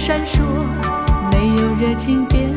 [0.00, 0.40] 闪烁，
[1.30, 2.49] 没有热情变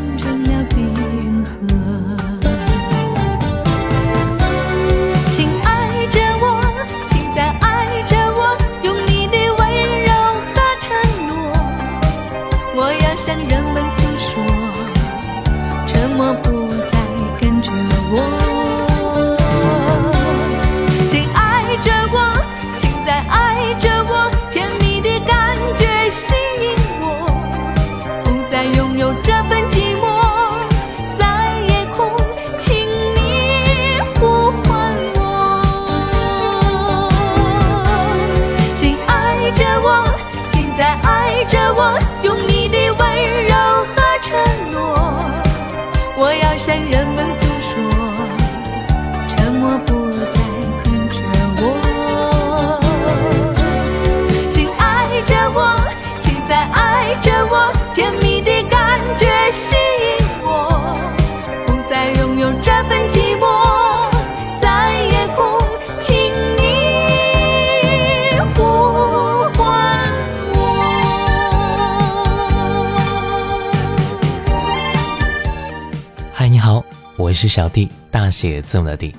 [77.44, 79.14] 是小弟，大写字母的弟，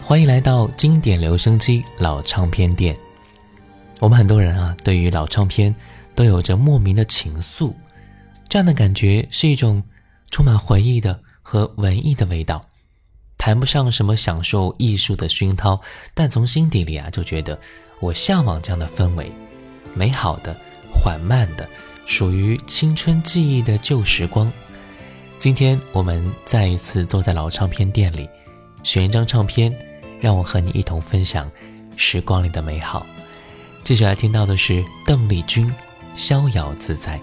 [0.00, 2.96] 欢迎来到经典留声机老唱片店。
[4.00, 5.76] 我们很多人啊，对于老唱片
[6.14, 7.74] 都有着莫名的情愫，
[8.48, 9.82] 这样的感觉是一种
[10.30, 12.58] 充满回忆的和文艺的味道。
[13.36, 15.78] 谈不上什么享受艺术的熏陶，
[16.14, 17.60] 但从心底里啊，就觉得
[18.00, 19.30] 我向往这样的氛围，
[19.92, 20.56] 美好的、
[20.90, 21.68] 缓慢的，
[22.06, 24.50] 属于青春记忆的旧时光。
[25.42, 28.30] 今天我们再一次坐在老唱片店里，
[28.84, 29.76] 选一张唱片，
[30.20, 31.50] 让我和你一同分享
[31.96, 33.04] 时光里的美好。
[33.82, 35.66] 接下来听到的是邓丽君
[36.14, 37.18] 《逍遥自在》。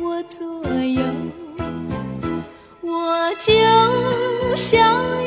[0.00, 0.44] 我左
[0.84, 1.02] 右，
[2.80, 3.52] 我就
[4.56, 5.23] 像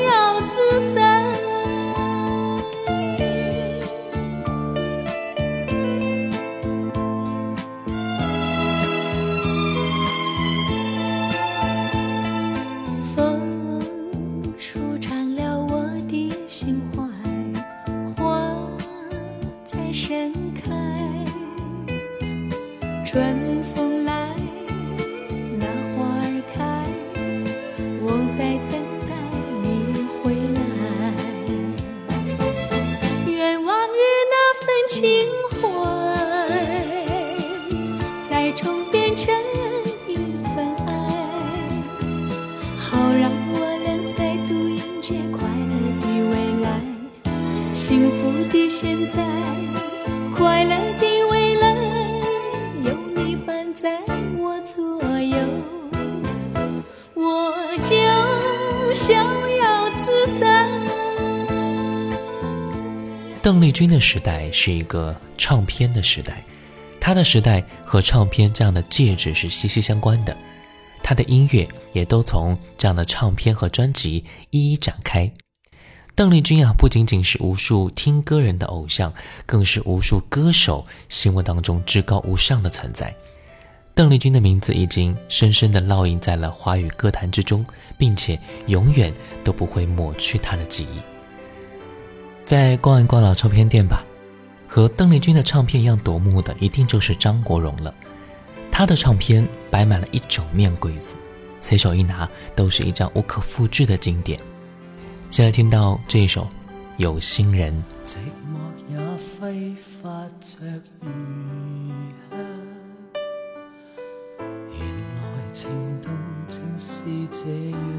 [59.08, 60.68] 逍遥自在。
[63.42, 66.44] 邓丽君的时代是一个唱片的时代，
[67.00, 70.36] 她的时代和唱片这样的介质是息息相关的，
[71.02, 75.32] 她的音乐也都从这样的唱片和专辑一一展开。
[76.14, 79.14] 邓丽君啊，不仅仅是无数听歌人的偶像，
[79.46, 83.16] 更是无数歌手心目当中至高无上的存在。
[83.98, 87.66] 邓丽君的名字已经深深地烙印在了华语歌坛之中，
[87.98, 89.12] 并且永远
[89.44, 91.02] 都不会抹去她的记忆。
[92.46, 94.06] 再逛一逛老唱片店吧，
[94.68, 97.92] 和邓丽君的唱片一样夺目的，一定就是张国荣了。
[98.72, 101.16] 他的唱片摆满了一整面柜子，
[101.60, 104.40] 随手一拿都是一张无可复制的经典。
[105.32, 106.44] 先来听到这一首
[106.98, 107.74] 《有心人》。
[108.08, 108.60] 寂寞
[108.92, 108.96] 也
[109.42, 110.60] 揮發着
[117.48, 117.97] 是這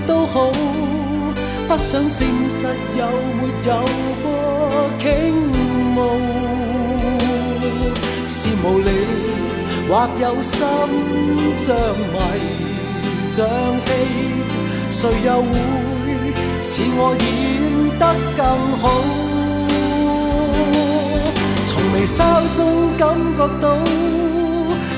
[0.00, 0.50] 都好，
[1.68, 3.70] 不想證實有沒有
[4.22, 4.26] 過
[5.00, 5.04] 傾
[5.94, 5.96] 慕。
[8.28, 8.90] 是無理，
[9.88, 10.56] 或有心
[11.58, 11.74] 像
[12.12, 12.14] 迷
[13.28, 13.46] 像
[13.86, 13.88] 戲，
[14.90, 15.52] 誰又會
[16.62, 17.24] 似我演
[17.98, 18.02] 得
[18.36, 18.40] 更
[18.80, 18.84] 好？
[21.66, 22.18] 從眉梢
[22.56, 22.58] 中
[22.98, 23.02] 感
[23.36, 23.64] 覺到，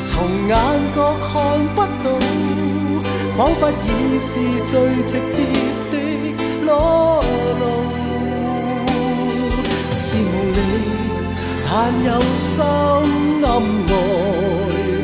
[0.06, 0.12] 從
[0.48, 0.50] 眼
[0.94, 1.32] 角看
[1.74, 2.06] 不到，
[3.38, 4.30] 仿佛已是
[4.66, 4.74] 最
[5.06, 5.44] 直接
[5.92, 5.94] 的
[6.66, 6.68] 裸
[7.60, 7.62] 露，
[9.92, 10.58] 是你，
[11.64, 11.70] 但
[12.02, 12.66] 有心暗
[13.42, 13.46] 来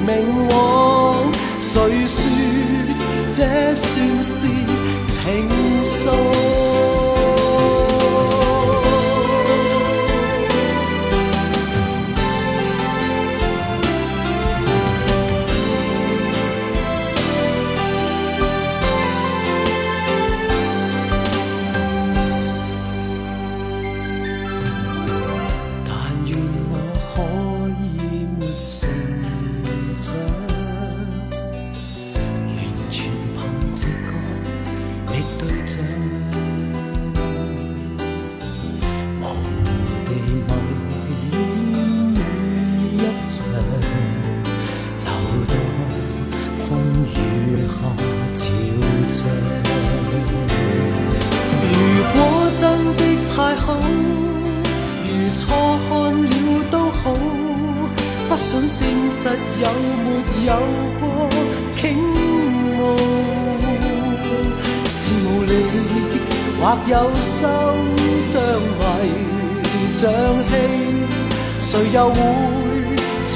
[0.04, 0.10] 明
[0.48, 0.52] 往。
[1.62, 1.72] 谁
[2.08, 2.18] 说？
[3.36, 3.38] 这
[3.76, 4.48] 算是
[5.08, 5.48] 情
[5.84, 6.53] 愫。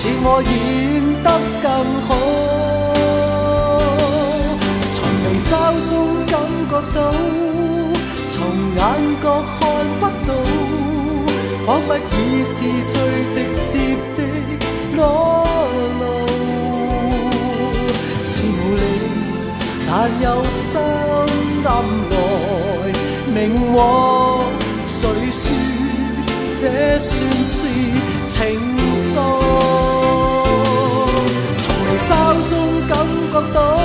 [0.00, 0.48] 似我演
[1.24, 1.28] 得
[1.60, 1.66] 更
[2.06, 2.08] 好？
[4.94, 5.50] 从眉梢
[5.90, 5.92] 中
[6.30, 6.32] 感
[6.70, 6.98] 觉到，
[8.30, 8.36] 从
[8.76, 8.80] 眼
[9.20, 9.24] 角
[9.58, 9.60] 看
[9.98, 10.30] 不到。
[11.66, 12.06] 仿佛已
[12.44, 12.54] 是
[12.92, 12.94] 最
[13.34, 13.36] 直
[13.66, 13.74] 接
[14.14, 14.18] 的
[14.94, 14.98] 裸
[15.98, 16.00] 露，
[18.22, 18.80] 是無力，
[19.84, 19.90] 但
[20.22, 20.78] 有心
[21.64, 21.68] 暗
[22.12, 22.14] 来
[23.34, 23.36] 明
[23.74, 23.76] 往。
[24.86, 24.96] 谁
[25.32, 25.42] 说
[26.60, 26.62] 这
[27.00, 27.10] 算
[27.44, 27.56] 是
[33.38, 33.78] 覺到，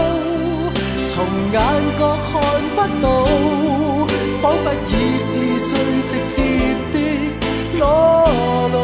[1.04, 1.14] 從
[1.52, 1.56] 眼
[2.00, 2.32] 角看
[2.76, 3.06] 不到，
[4.42, 5.30] 仿佛已是
[5.66, 5.72] 最
[6.10, 6.38] 直接
[6.92, 6.96] 的。
[7.78, 7.82] 裸
[8.72, 8.76] 露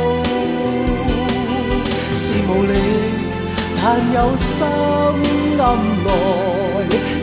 [2.15, 2.73] 是無力，
[3.81, 3.81] 但
[4.13, 4.47] 有心
[5.59, 5.61] 暗
[6.05, 6.07] 來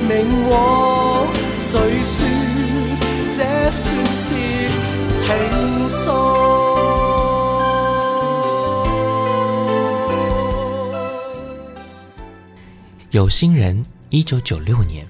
[0.08, 0.10] 明
[0.48, 0.52] 往。
[1.60, 1.72] 誰
[2.02, 2.16] 說
[3.36, 3.38] 這
[3.70, 3.84] 算
[4.14, 4.24] 是
[5.20, 5.24] 情
[5.88, 6.65] 愫？
[13.12, 15.06] 有心人，一九九六年，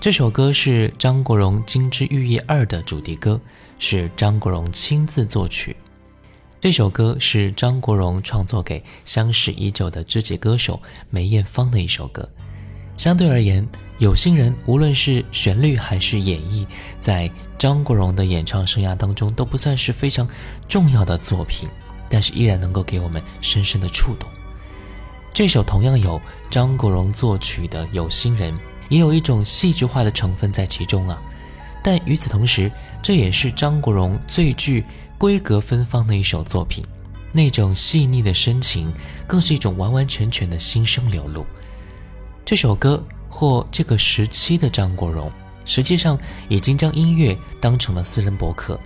[0.00, 3.38] 这首歌是张国荣《金枝玉叶二》的主题歌，
[3.80, 5.76] 是张国荣亲自作曲。
[6.60, 10.80] 这首歌是张国荣创作给相识已久的知己歌手
[11.10, 12.26] 梅艳芳的一首歌。
[12.96, 13.62] 相对而言，
[13.98, 16.64] 《有心人》无论是旋律还是演绎，
[17.00, 17.28] 在
[17.58, 20.26] 张国荣的演唱生涯当中都不算是非常
[20.68, 21.68] 重要的作品，
[22.08, 24.30] 但是依然能够给我们深深的触动。
[25.36, 28.54] 这首同样有张国荣作曲的《有心人》，
[28.88, 31.22] 也有一种戏剧化的成分在其中啊。
[31.84, 34.82] 但与此同时，这也是张国荣最具
[35.18, 36.82] 规格芬芳的一首作品，
[37.32, 38.90] 那种细腻的深情，
[39.26, 41.44] 更是一种完完全全的心声流露。
[42.42, 45.30] 这首歌或这个时期的张国荣，
[45.66, 48.80] 实际上已经将音乐当成了私人博客，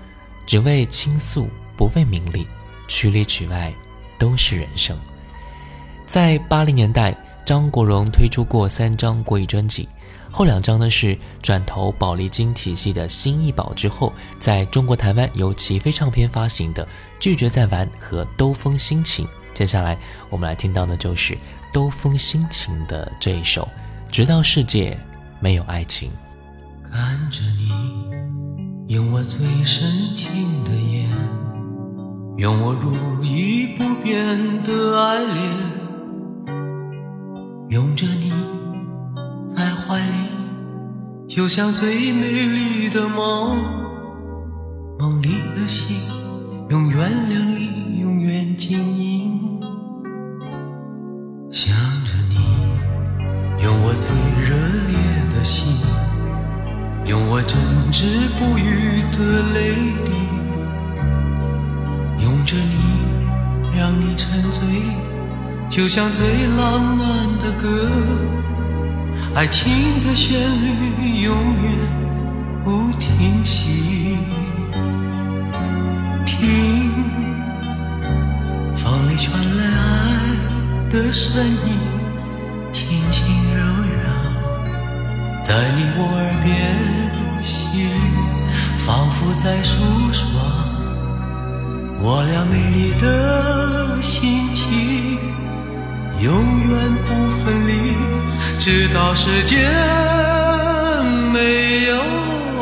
[0.49, 2.49] 只为倾诉，不为名利，
[2.89, 3.73] 曲里曲外
[4.19, 4.99] 都是人生。
[6.11, 9.89] 在八零年代，张国荣推出过三张国语专辑，
[10.29, 16.85] 后两张呢是转投宝丽金体系的新艺宝之后，在中国台湾由齐飞唱片发行的
[17.21, 19.25] 《拒绝再玩》和《兜风心情》。
[19.55, 19.97] 接下来
[20.29, 21.35] 我们来听到的就是
[21.73, 23.69] 《兜风心情》的这一首，
[24.11, 24.99] 直到世界
[25.39, 26.11] 没有爱情。
[26.91, 31.09] 看着你，用我最深情的眼，
[32.37, 35.80] 用我如一不变的爱恋，
[37.71, 38.33] 拥着你
[39.55, 40.13] 在怀里，
[41.29, 43.63] 就像最美丽的梦，
[44.99, 45.97] 梦里的心
[46.69, 46.99] 永远
[47.29, 49.39] 亮你，永远静音。
[51.53, 51.73] 想
[52.05, 52.35] 着你，
[53.63, 54.13] 用我最
[54.43, 54.57] 热
[54.89, 54.99] 烈
[55.33, 55.77] 的心，
[57.07, 57.57] 用我真
[57.93, 58.05] 挚
[58.37, 60.11] 不渝的泪滴，
[62.25, 64.67] 拥着你，让你沉醉，
[65.71, 66.27] 就像最
[66.59, 67.07] 浪漫
[67.39, 67.89] 的歌，
[69.37, 71.73] 爱情的旋律永远
[72.65, 74.19] 不停息。
[76.27, 76.91] 听，
[78.77, 81.79] 风里传来爱的声音，
[82.73, 83.25] 轻轻
[83.55, 84.09] 柔柔，
[85.45, 86.51] 在你我耳边
[87.45, 87.89] 细语，
[88.81, 89.81] 仿佛在诉
[90.13, 90.27] 说
[92.03, 95.00] 我俩美丽的心情，
[96.21, 97.73] 永远不分离
[98.59, 99.57] 直到世界
[101.33, 101.97] 没有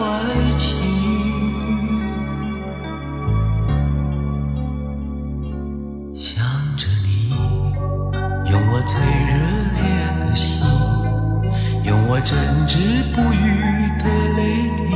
[0.00, 0.06] 爱
[0.56, 0.76] 情。
[6.14, 6.36] 想
[6.76, 7.30] 着你
[8.48, 9.34] 用我最热
[9.74, 9.82] 烈
[10.20, 10.64] 的心
[11.82, 12.38] 用我真
[12.68, 12.78] 挚
[13.12, 13.36] 不渝
[13.98, 14.04] 的
[14.36, 14.40] 泪
[14.76, 14.86] 滴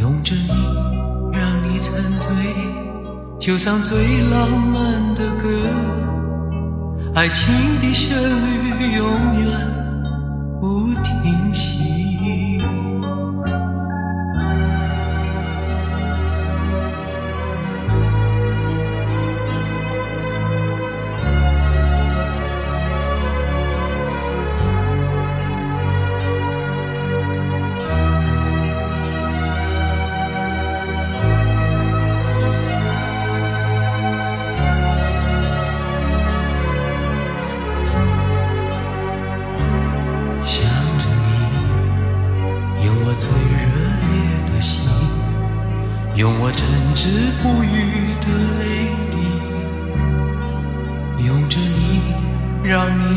[0.00, 0.48] 拥着你
[1.32, 2.32] 让你沉醉
[3.38, 6.15] 就像最浪漫的歌。
[7.16, 9.50] 爱情的旋律永远
[10.60, 11.75] 不停息。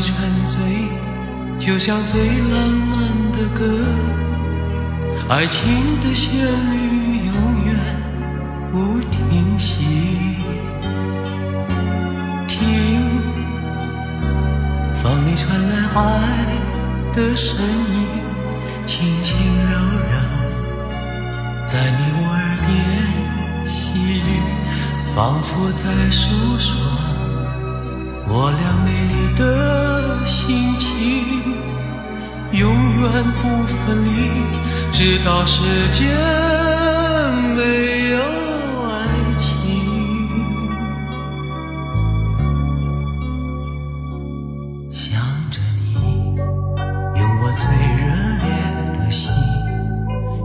[0.00, 0.14] 沉
[0.46, 0.58] 醉，
[1.58, 2.98] 就像最浪漫
[3.32, 3.64] 的歌，
[5.28, 7.34] 爱情的旋律永
[7.66, 7.76] 远
[8.72, 9.84] 不停息。
[12.48, 12.58] 听。
[15.02, 16.00] 风里传来爱
[17.14, 18.06] 的声音，
[18.84, 19.36] 轻轻
[19.70, 19.72] 柔
[20.10, 20.14] 柔，
[21.66, 22.68] 在你我耳边
[23.66, 24.30] 细语，
[25.16, 26.68] 仿佛在诉说
[28.32, 30.94] 我俩美丽的心情，
[32.52, 32.62] 永
[33.00, 33.10] 远
[33.42, 34.08] 不分离，
[34.92, 36.06] 直到世间
[37.56, 38.18] 没有
[38.86, 38.94] 爱
[39.36, 39.42] 情。
[44.92, 45.20] 想
[45.50, 45.92] 着你，
[47.16, 47.66] 用我最
[47.98, 48.06] 热
[48.44, 48.46] 烈
[48.96, 49.32] 的心，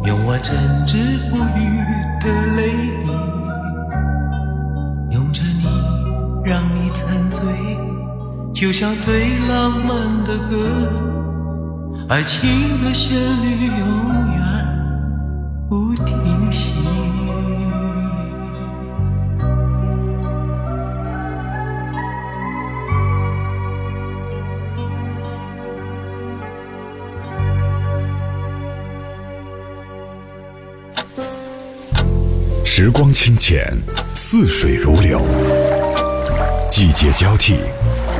[0.06, 0.56] 用我真
[0.88, 0.98] 挚
[1.30, 1.62] 不渝
[2.20, 2.25] 的
[2.56, 2.95] 泪
[8.55, 10.55] 就像最浪漫的歌，
[12.07, 12.50] 爱情
[12.81, 14.41] 的旋律永远
[15.70, 16.74] 不停息。
[32.63, 33.77] 时光清浅，
[34.13, 35.20] 似水如流；
[36.70, 37.57] 季节交替，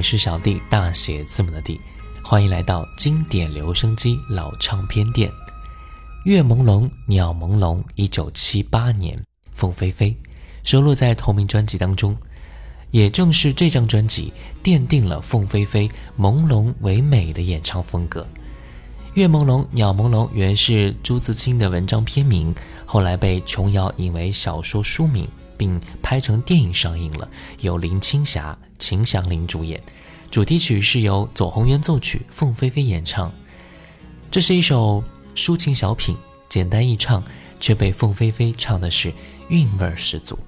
[0.00, 1.78] 我是小弟，大写字母的弟。
[2.24, 5.30] 欢迎来到经典留声机老唱片店。
[6.24, 10.16] 月朦胧，鸟朦胧，一九七八年，凤飞飞
[10.62, 12.16] 收录在同名专辑当中。
[12.90, 14.32] 也正是这张专辑
[14.64, 15.86] 奠定了凤飞飞
[16.18, 18.26] 朦胧唯美的演唱风格。
[19.12, 22.54] 月朦胧，鸟朦胧原是朱自清的文章片名，
[22.86, 25.28] 后来被琼瑶引为小说书名，
[25.60, 27.28] 并拍成电影上映了，
[27.60, 29.78] 由林青霞、秦祥林主演。
[30.30, 33.30] 主题曲是由左宏元作曲，凤飞飞演唱。
[34.30, 36.16] 这是一首抒情小品，
[36.48, 37.22] 简单易唱，
[37.60, 39.12] 却被凤飞飞唱的是
[39.50, 40.38] 韵味十足。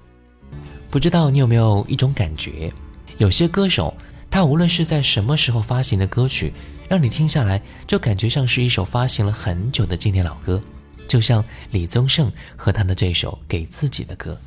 [0.91, 2.73] 不知道你有没有一种感觉，
[3.19, 3.95] 有些歌手，
[4.31, 6.55] 他无论是在什么时候发行的歌曲，
[6.89, 10.59] 让你听下来就感觉像是一首发行了很久的经典老歌。
[11.07, 14.41] 就像李宗盛和他的这首《给自己的歌》。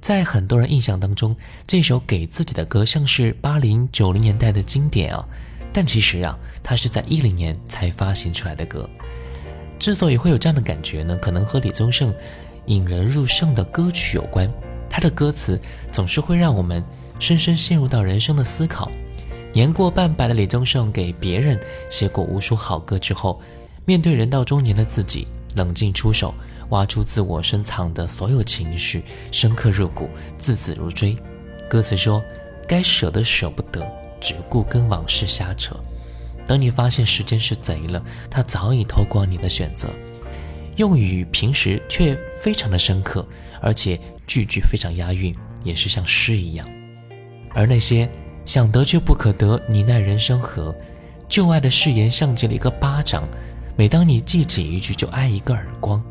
[0.00, 1.36] 在很多人印象当中，
[1.66, 5.24] 这首给自己的歌像是八零九零年代的经典啊，
[5.72, 8.88] 但其实啊，它是在一零年才发行出来的歌。
[9.78, 12.14] 之所以会有这样的感觉呢，可能和李宗盛
[12.66, 14.50] 引人入胜的歌曲有关。
[14.88, 15.60] 他的歌词
[15.92, 16.82] 总是会让我们
[17.18, 18.90] 深深陷入到人生的思考。
[19.52, 21.60] 年过半百的李宗盛给别人
[21.90, 23.40] 写过无数好歌之后，
[23.84, 26.34] 面对人到中年的自己，冷静出手。
[26.70, 31.14] 挖出自我深藏的所有情绪，深刻入骨，字字如锥。
[31.68, 32.22] 歌词说
[32.66, 33.86] ：“该舍的舍不得，
[34.20, 35.76] 只顾跟往事瞎扯。
[36.46, 39.88] 等你发现时间是贼了，他早已偷光你的选择。”
[40.76, 43.26] 用语平时却非常的深刻，
[43.60, 46.66] 而且句句非常押韵，也是像诗一样。
[47.52, 48.08] 而那些
[48.46, 50.74] 想得却不可得，你奈人生何？
[51.28, 53.28] 旧爱的誓言像极了一个巴掌，
[53.76, 56.02] 每当你记起一句，就挨一个耳光。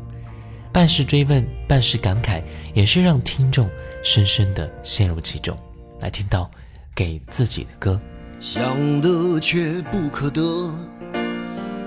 [0.72, 2.42] 半是追问，半是感慨，
[2.74, 3.68] 也是让听众
[4.04, 5.56] 深深的陷入其中，
[6.00, 6.48] 来听到
[6.94, 8.00] 给自己的歌。
[8.38, 10.40] 想得却不可得，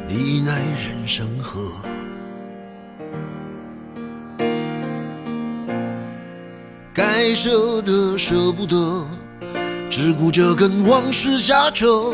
[0.07, 1.71] 你奈人生何？
[6.93, 9.07] 该舍的舍不得，
[9.89, 12.13] 只顾着跟往事瞎扯。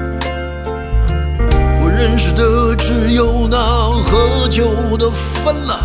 [2.11, 5.79] 认识的只有那喝酒的分了，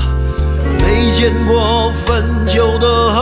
[0.80, 3.12] 没见过分酒的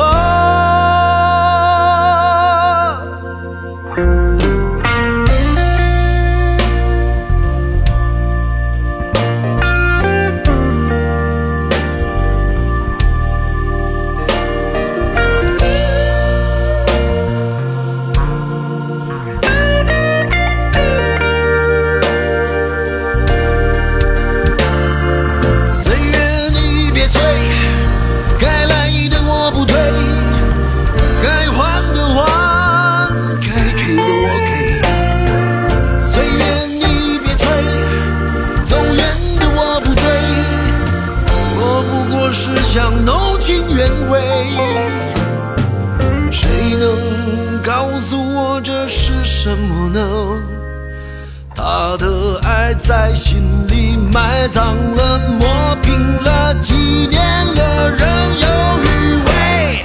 [54.54, 56.74] 脏了，磨平了，纪
[57.10, 57.20] 念
[57.56, 58.06] 了，仍
[58.38, 58.46] 有
[58.84, 59.84] 余味，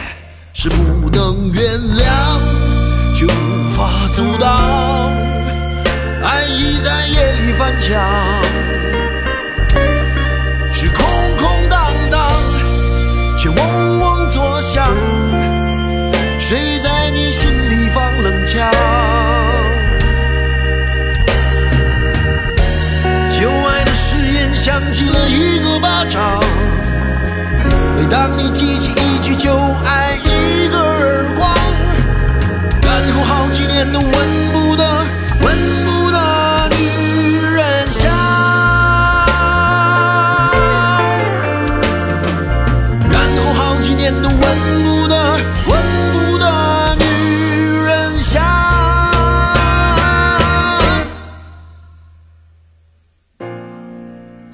[0.54, 1.64] 是不能原
[1.98, 2.06] 谅，
[3.16, 5.12] 却无法阻挡，
[6.22, 8.00] 爱意在夜里翻墙，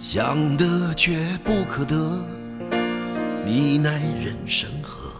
[0.08, 2.24] 想得却不可得，
[3.44, 5.12] 你奈人生何？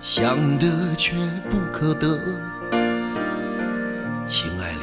[0.00, 1.14] 想得却
[1.48, 2.18] 不可得，
[4.26, 4.80] 情爱里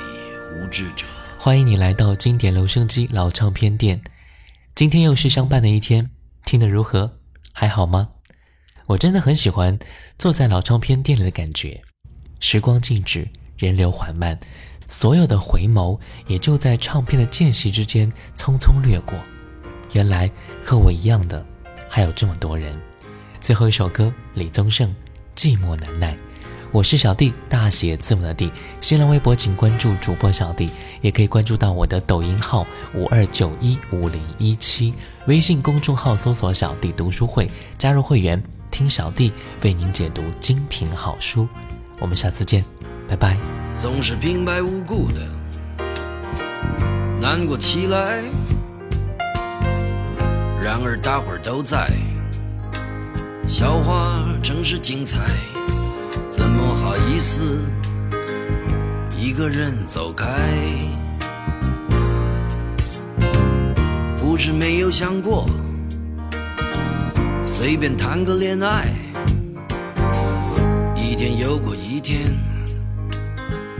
[0.55, 1.05] 无知者。
[1.37, 4.01] 欢迎你来到经典留声机老唱片店。
[4.75, 6.09] 今天又是相伴的一天，
[6.45, 7.17] 听得如何？
[7.51, 8.11] 还好吗？
[8.85, 9.77] 我真的很喜欢
[10.17, 11.81] 坐在老唱片店里的感觉。
[12.39, 13.27] 时光静止，
[13.57, 14.39] 人流缓慢，
[14.87, 19.17] 所有的回眸也就在唱片的间隙之间匆匆掠过。
[19.93, 20.29] 原来
[20.63, 21.45] 和我一样的
[21.89, 22.75] 还有这么多人。
[23.39, 24.89] 最后一首歌，李宗盛
[25.35, 26.13] 《寂寞难耐》。
[26.71, 28.51] 我是小弟，大写字母的弟。
[28.81, 30.69] 新浪微博请关注主播小弟，
[31.01, 34.93] 也可以关注到我的抖音号五二九一五零一七，
[35.27, 41.47] 微信公众号搜索“小弟读书会”，加入会员，听小弟为您解读精品好书。
[41.99, 42.65] 我们下次见，
[43.07, 43.37] 拜拜。
[43.75, 45.19] 总是平白无故的
[47.19, 48.23] 难过起来。
[50.61, 51.89] 然而大伙儿都在，
[53.47, 55.19] 笑话正是精彩，
[56.29, 57.67] 怎么好意思
[59.15, 60.25] 一个人走开？
[64.17, 65.47] 不是没有想过
[67.45, 68.87] 随便谈个恋爱，
[70.95, 72.54] 一天又过一天。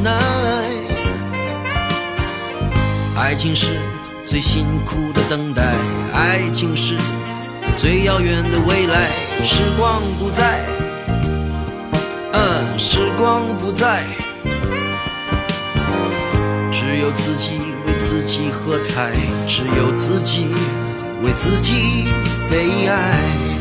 [0.00, 0.22] 难。
[3.16, 3.78] 爱情是
[4.26, 5.62] 最辛苦的等待，
[6.14, 6.96] 爱情是
[7.76, 9.08] 最遥远的未来。
[9.44, 10.60] 时光不再，
[12.32, 14.04] 嗯，时光不再，
[16.70, 19.12] 只有自己为自己喝彩，
[19.46, 20.48] 只有自己
[21.22, 22.06] 为自己
[22.50, 23.51] 悲哀。